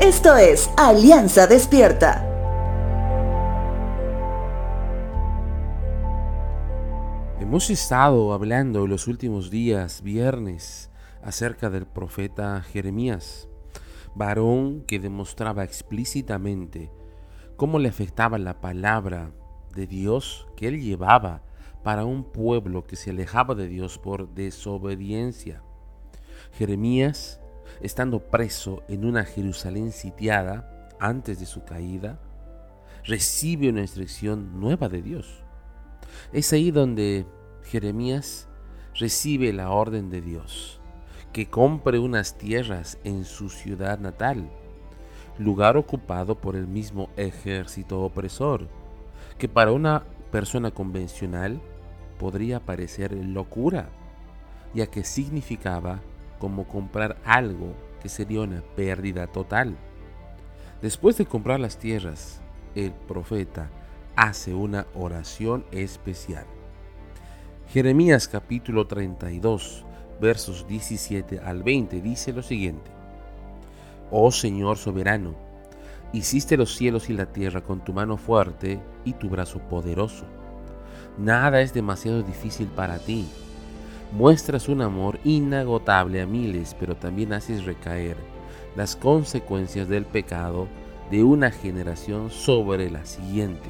Esto 0.00 0.36
es 0.36 0.70
Alianza 0.76 1.46
Despierta. 1.46 2.22
Hemos 7.40 7.70
estado 7.70 8.34
hablando 8.34 8.86
los 8.86 9.08
últimos 9.08 9.50
días, 9.50 10.02
viernes, 10.02 10.90
acerca 11.22 11.70
del 11.70 11.86
profeta 11.86 12.60
Jeremías, 12.60 13.48
varón 14.14 14.82
que 14.86 15.00
demostraba 15.00 15.64
explícitamente 15.64 16.92
cómo 17.56 17.78
le 17.78 17.88
afectaba 17.88 18.36
la 18.36 18.60
palabra 18.60 19.30
de 19.74 19.86
Dios 19.86 20.46
que 20.56 20.68
él 20.68 20.82
llevaba 20.82 21.42
para 21.82 22.04
un 22.04 22.22
pueblo 22.22 22.84
que 22.84 22.96
se 22.96 23.10
alejaba 23.10 23.54
de 23.54 23.66
Dios 23.66 23.96
por 23.96 24.28
desobediencia. 24.34 25.62
Jeremías, 26.52 27.40
estando 27.80 28.20
preso 28.20 28.82
en 28.88 29.04
una 29.04 29.24
Jerusalén 29.24 29.92
sitiada 29.92 30.88
antes 30.98 31.38
de 31.40 31.46
su 31.46 31.64
caída, 31.64 32.18
recibe 33.04 33.68
una 33.68 33.82
instrucción 33.82 34.60
nueva 34.60 34.88
de 34.88 35.02
Dios. 35.02 35.42
Es 36.32 36.52
ahí 36.52 36.70
donde 36.70 37.26
Jeremías 37.64 38.48
recibe 38.94 39.52
la 39.52 39.70
orden 39.70 40.10
de 40.10 40.20
Dios, 40.20 40.80
que 41.32 41.48
compre 41.48 41.98
unas 41.98 42.38
tierras 42.38 42.98
en 43.04 43.24
su 43.24 43.50
ciudad 43.50 43.98
natal, 43.98 44.48
lugar 45.38 45.76
ocupado 45.76 46.36
por 46.36 46.56
el 46.56 46.66
mismo 46.66 47.10
ejército 47.16 48.02
opresor, 48.02 48.68
que 49.38 49.48
para 49.48 49.72
una 49.72 50.04
persona 50.30 50.70
convencional 50.70 51.60
podría 52.18 52.60
parecer 52.60 53.12
locura, 53.12 53.90
ya 54.74 54.86
que 54.86 55.04
significaba 55.04 56.00
como 56.38 56.66
comprar 56.66 57.16
algo 57.24 57.74
que 58.02 58.08
sería 58.08 58.40
una 58.40 58.62
pérdida 58.74 59.26
total. 59.26 59.76
Después 60.82 61.16
de 61.16 61.26
comprar 61.26 61.60
las 61.60 61.78
tierras, 61.78 62.40
el 62.74 62.92
profeta 62.92 63.70
hace 64.14 64.54
una 64.54 64.86
oración 64.94 65.64
especial. 65.72 66.44
Jeremías 67.68 68.28
capítulo 68.28 68.86
32, 68.86 69.84
versos 70.20 70.66
17 70.68 71.40
al 71.40 71.62
20 71.62 72.00
dice 72.00 72.32
lo 72.32 72.42
siguiente. 72.42 72.90
Oh 74.10 74.30
Señor 74.30 74.76
soberano, 74.76 75.34
hiciste 76.12 76.56
los 76.56 76.74
cielos 76.76 77.10
y 77.10 77.14
la 77.14 77.26
tierra 77.26 77.62
con 77.62 77.84
tu 77.84 77.92
mano 77.92 78.16
fuerte 78.16 78.80
y 79.04 79.14
tu 79.14 79.28
brazo 79.28 79.58
poderoso 79.60 80.26
Nada 81.18 81.62
es 81.62 81.72
demasiado 81.72 82.22
difícil 82.22 82.66
para 82.66 82.98
ti. 82.98 83.26
Muestras 84.12 84.68
un 84.68 84.82
amor 84.82 85.18
inagotable 85.24 86.22
a 86.22 86.26
miles, 86.26 86.76
pero 86.78 86.96
también 86.96 87.32
haces 87.32 87.64
recaer 87.64 88.16
las 88.76 88.94
consecuencias 88.94 89.88
del 89.88 90.04
pecado 90.04 90.68
de 91.10 91.24
una 91.24 91.50
generación 91.50 92.30
sobre 92.30 92.90
la 92.90 93.04
siguiente. 93.04 93.68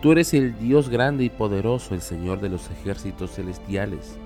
Tú 0.00 0.12
eres 0.12 0.34
el 0.34 0.58
Dios 0.58 0.88
grande 0.88 1.24
y 1.24 1.30
poderoso, 1.30 1.94
el 1.94 2.00
Señor 2.00 2.40
de 2.40 2.48
los 2.48 2.70
ejércitos 2.70 3.32
celestiales. 3.32 4.16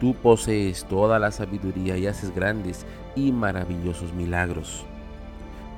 Tú 0.00 0.14
posees 0.14 0.84
toda 0.84 1.18
la 1.18 1.30
sabiduría 1.30 1.96
y 1.96 2.06
haces 2.06 2.34
grandes 2.34 2.86
y 3.14 3.30
maravillosos 3.30 4.12
milagros. 4.14 4.84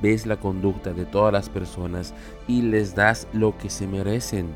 Ves 0.00 0.26
la 0.26 0.36
conducta 0.36 0.92
de 0.92 1.04
todas 1.04 1.32
las 1.32 1.48
personas 1.48 2.14
y 2.48 2.62
les 2.62 2.94
das 2.94 3.28
lo 3.32 3.56
que 3.58 3.70
se 3.70 3.86
merecen 3.86 4.48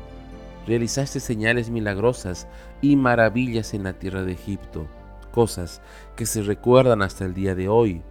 realizaste 0.69 1.19
señales 1.19 1.71
milagrosas 1.71 2.47
y 2.79 2.95
maravillas 2.95 3.73
en 3.73 3.83
la 3.83 3.93
tierra 3.93 4.23
de 4.23 4.33
Egipto, 4.33 4.85
cosas 5.31 5.81
que 6.15 6.27
se 6.27 6.43
recuerdan 6.43 7.01
hasta 7.01 7.25
el 7.25 7.33
día 7.33 7.55
de 7.55 7.67
hoy, 7.67 8.03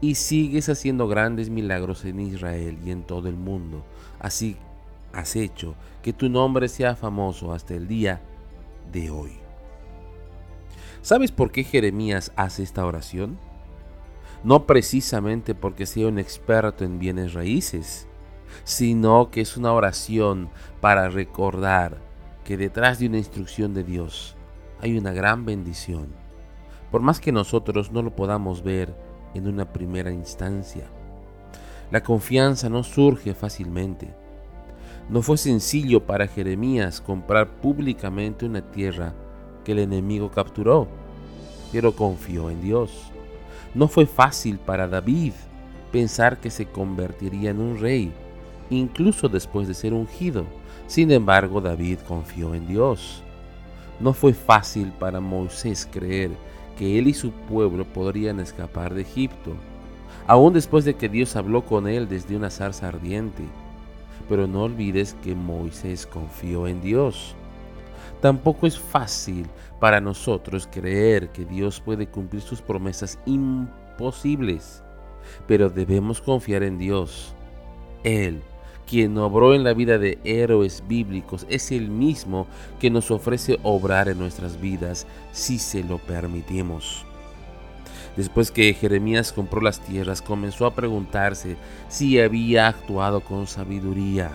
y 0.00 0.14
sigues 0.14 0.68
haciendo 0.68 1.08
grandes 1.08 1.50
milagros 1.50 2.04
en 2.04 2.20
Israel 2.20 2.78
y 2.86 2.92
en 2.92 3.02
todo 3.02 3.28
el 3.28 3.34
mundo. 3.34 3.84
Así 4.20 4.56
has 5.12 5.34
hecho 5.34 5.74
que 6.02 6.12
tu 6.12 6.28
nombre 6.28 6.68
sea 6.68 6.94
famoso 6.94 7.52
hasta 7.52 7.74
el 7.74 7.88
día 7.88 8.20
de 8.92 9.10
hoy. 9.10 9.32
¿Sabes 11.02 11.32
por 11.32 11.50
qué 11.50 11.64
Jeremías 11.64 12.30
hace 12.36 12.62
esta 12.62 12.86
oración? 12.86 13.38
No 14.44 14.66
precisamente 14.66 15.56
porque 15.56 15.86
sea 15.86 16.06
un 16.06 16.20
experto 16.20 16.84
en 16.84 17.00
bienes 17.00 17.34
raíces, 17.34 18.06
sino 18.64 19.30
que 19.30 19.40
es 19.40 19.56
una 19.56 19.72
oración 19.72 20.48
para 20.80 21.08
recordar 21.08 21.98
que 22.44 22.56
detrás 22.56 22.98
de 22.98 23.06
una 23.06 23.18
instrucción 23.18 23.74
de 23.74 23.84
Dios 23.84 24.36
hay 24.80 24.96
una 24.98 25.12
gran 25.12 25.44
bendición, 25.44 26.08
por 26.90 27.00
más 27.00 27.20
que 27.20 27.32
nosotros 27.32 27.90
no 27.90 28.02
lo 28.02 28.14
podamos 28.14 28.62
ver 28.62 28.94
en 29.34 29.48
una 29.48 29.72
primera 29.72 30.12
instancia. 30.12 30.84
La 31.90 32.02
confianza 32.02 32.68
no 32.68 32.82
surge 32.82 33.34
fácilmente. 33.34 34.14
No 35.08 35.22
fue 35.22 35.36
sencillo 35.36 36.06
para 36.06 36.26
Jeremías 36.26 37.00
comprar 37.00 37.48
públicamente 37.60 38.46
una 38.46 38.62
tierra 38.62 39.14
que 39.64 39.72
el 39.72 39.80
enemigo 39.80 40.30
capturó, 40.30 40.88
pero 41.72 41.94
confió 41.94 42.50
en 42.50 42.62
Dios. 42.62 43.10
No 43.74 43.88
fue 43.88 44.06
fácil 44.06 44.58
para 44.58 44.88
David 44.88 45.32
pensar 45.92 46.38
que 46.38 46.50
se 46.50 46.66
convertiría 46.66 47.50
en 47.50 47.60
un 47.60 47.78
rey, 47.78 48.12
incluso 48.70 49.28
después 49.28 49.68
de 49.68 49.74
ser 49.74 49.92
ungido. 49.92 50.44
Sin 50.86 51.10
embargo, 51.10 51.60
David 51.60 51.98
confió 52.06 52.54
en 52.54 52.66
Dios. 52.66 53.22
No 54.00 54.12
fue 54.12 54.34
fácil 54.34 54.92
para 54.98 55.20
Moisés 55.20 55.88
creer 55.90 56.30
que 56.76 56.98
él 56.98 57.08
y 57.08 57.14
su 57.14 57.30
pueblo 57.30 57.84
podrían 57.84 58.40
escapar 58.40 58.94
de 58.94 59.02
Egipto, 59.02 59.52
aun 60.26 60.52
después 60.52 60.84
de 60.84 60.94
que 60.94 61.08
Dios 61.08 61.36
habló 61.36 61.64
con 61.64 61.86
él 61.86 62.08
desde 62.08 62.36
una 62.36 62.50
zarza 62.50 62.88
ardiente. 62.88 63.44
Pero 64.28 64.46
no 64.46 64.64
olvides 64.64 65.14
que 65.22 65.34
Moisés 65.34 66.06
confió 66.06 66.66
en 66.66 66.80
Dios. 66.80 67.34
Tampoco 68.20 68.66
es 68.66 68.78
fácil 68.78 69.46
para 69.80 70.00
nosotros 70.00 70.66
creer 70.70 71.28
que 71.28 71.44
Dios 71.44 71.80
puede 71.80 72.06
cumplir 72.06 72.40
sus 72.40 72.62
promesas 72.62 73.18
imposibles, 73.26 74.82
pero 75.46 75.68
debemos 75.68 76.22
confiar 76.22 76.62
en 76.62 76.78
Dios. 76.78 77.34
Él 78.02 78.42
quien 78.88 79.16
obró 79.18 79.54
en 79.54 79.64
la 79.64 79.74
vida 79.74 79.98
de 79.98 80.18
héroes 80.24 80.82
bíblicos, 80.86 81.46
es 81.48 81.72
el 81.72 81.88
mismo 81.88 82.46
que 82.78 82.90
nos 82.90 83.10
ofrece 83.10 83.58
obrar 83.62 84.08
en 84.08 84.18
nuestras 84.18 84.60
vidas 84.60 85.06
si 85.32 85.58
se 85.58 85.82
lo 85.82 85.98
permitimos. 85.98 87.04
Después 88.16 88.50
que 88.50 88.72
Jeremías 88.74 89.32
compró 89.32 89.60
las 89.60 89.80
tierras, 89.80 90.22
comenzó 90.22 90.66
a 90.66 90.74
preguntarse 90.74 91.56
si 91.88 92.20
había 92.20 92.68
actuado 92.68 93.20
con 93.20 93.46
sabiduría. 93.46 94.30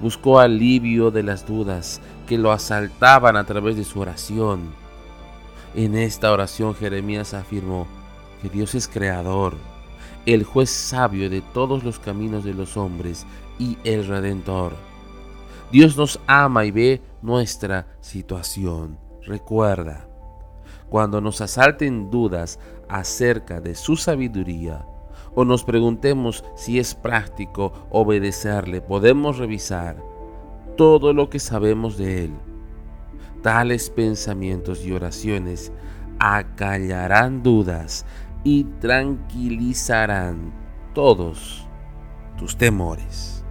Buscó 0.00 0.40
alivio 0.40 1.10
de 1.10 1.22
las 1.22 1.46
dudas 1.46 2.00
que 2.26 2.38
lo 2.38 2.50
asaltaban 2.50 3.36
a 3.36 3.44
través 3.44 3.76
de 3.76 3.84
su 3.84 4.00
oración. 4.00 4.72
En 5.74 5.96
esta 5.96 6.32
oración 6.32 6.74
Jeremías 6.74 7.34
afirmó 7.34 7.86
que 8.40 8.48
Dios 8.48 8.74
es 8.74 8.88
creador, 8.88 9.54
el 10.26 10.44
juez 10.44 10.70
sabio 10.70 11.28
de 11.28 11.40
todos 11.40 11.84
los 11.84 11.98
caminos 11.98 12.44
de 12.44 12.54
los 12.54 12.76
hombres 12.76 13.26
y 13.58 13.78
el 13.84 14.06
redentor. 14.06 14.74
Dios 15.70 15.96
nos 15.96 16.20
ama 16.26 16.64
y 16.64 16.70
ve 16.70 17.02
nuestra 17.22 17.86
situación. 18.00 18.98
Recuerda, 19.22 20.06
cuando 20.88 21.20
nos 21.20 21.40
asalten 21.40 22.10
dudas 22.10 22.58
acerca 22.88 23.60
de 23.60 23.74
su 23.74 23.96
sabiduría 23.96 24.84
o 25.34 25.44
nos 25.44 25.64
preguntemos 25.64 26.44
si 26.56 26.78
es 26.78 26.94
práctico 26.94 27.72
obedecerle, 27.90 28.80
podemos 28.80 29.38
revisar 29.38 29.96
todo 30.76 31.12
lo 31.12 31.30
que 31.30 31.38
sabemos 31.38 31.96
de 31.96 32.24
Él. 32.24 32.32
Tales 33.42 33.90
pensamientos 33.90 34.84
y 34.84 34.92
oraciones 34.92 35.72
acallarán 36.18 37.42
dudas 37.42 38.04
y 38.44 38.64
tranquilizarán 38.80 40.52
todos 40.94 41.66
tus 42.36 42.56
temores. 42.56 43.41